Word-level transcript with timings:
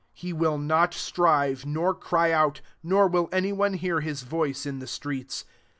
19 0.15 0.19
He 0.19 0.33
wUl 0.33 0.57
not 0.57 0.95
strive, 0.95 1.63
nor 1.63 1.93
cry 1.93 2.31
out; 2.31 2.61
nor 2.81 3.07
will 3.07 3.29
any 3.31 3.53
one 3.53 3.73
hear 3.73 4.01
his 4.01 4.23
voice 4.23 4.65
in 4.65 4.79
the 4.79 4.87
streets. 4.87 5.45